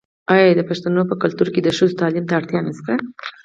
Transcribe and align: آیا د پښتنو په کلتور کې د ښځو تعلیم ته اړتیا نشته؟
آیا 0.33 0.47
د 0.55 0.61
پښتنو 0.69 1.01
په 1.09 1.15
کلتور 1.21 1.47
کې 1.53 1.61
د 1.63 1.69
ښځو 1.77 1.99
تعلیم 2.01 2.25
ته 2.27 2.33
اړتیا 2.39 2.59
نشته؟ 2.67 2.93